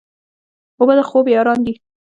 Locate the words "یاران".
1.35-1.59